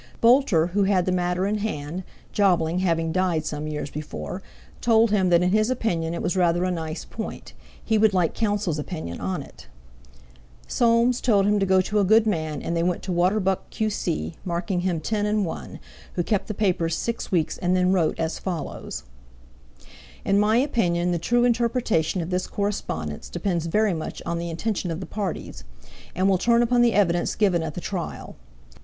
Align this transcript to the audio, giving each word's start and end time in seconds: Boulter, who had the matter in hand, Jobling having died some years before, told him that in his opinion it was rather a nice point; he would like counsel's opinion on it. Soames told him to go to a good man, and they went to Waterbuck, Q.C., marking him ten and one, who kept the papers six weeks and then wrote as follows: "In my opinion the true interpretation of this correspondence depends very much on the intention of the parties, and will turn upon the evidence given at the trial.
Boulter, 0.19 0.71
who 0.71 0.85
had 0.85 1.05
the 1.05 1.11
matter 1.11 1.45
in 1.45 1.59
hand, 1.59 2.01
Jobling 2.33 2.79
having 2.79 3.11
died 3.11 3.45
some 3.45 3.67
years 3.67 3.91
before, 3.91 4.41
told 4.81 5.11
him 5.11 5.29
that 5.29 5.43
in 5.43 5.51
his 5.51 5.69
opinion 5.69 6.15
it 6.15 6.23
was 6.23 6.35
rather 6.35 6.63
a 6.63 6.71
nice 6.71 7.05
point; 7.05 7.53
he 7.85 7.99
would 7.99 8.11
like 8.11 8.33
counsel's 8.33 8.79
opinion 8.79 9.21
on 9.21 9.43
it. 9.43 9.67
Soames 10.67 11.21
told 11.21 11.45
him 11.45 11.59
to 11.59 11.67
go 11.67 11.81
to 11.81 11.99
a 11.99 12.03
good 12.03 12.25
man, 12.25 12.63
and 12.63 12.75
they 12.75 12.81
went 12.81 13.03
to 13.03 13.11
Waterbuck, 13.11 13.69
Q.C., 13.69 14.33
marking 14.43 14.79
him 14.79 15.01
ten 15.01 15.27
and 15.27 15.45
one, 15.45 15.77
who 16.13 16.23
kept 16.23 16.47
the 16.47 16.55
papers 16.55 16.95
six 16.95 17.31
weeks 17.31 17.59
and 17.59 17.75
then 17.75 17.93
wrote 17.93 18.19
as 18.19 18.39
follows: 18.39 19.03
"In 20.25 20.39
my 20.39 20.57
opinion 20.57 21.11
the 21.11 21.19
true 21.19 21.43
interpretation 21.43 22.21
of 22.21 22.31
this 22.31 22.47
correspondence 22.47 23.29
depends 23.29 23.67
very 23.67 23.93
much 23.93 24.19
on 24.25 24.39
the 24.39 24.49
intention 24.49 24.89
of 24.89 24.99
the 24.99 25.05
parties, 25.05 25.63
and 26.15 26.27
will 26.27 26.39
turn 26.39 26.63
upon 26.63 26.81
the 26.81 26.93
evidence 26.93 27.35
given 27.35 27.61
at 27.61 27.75
the 27.75 27.79
trial. 27.81 28.35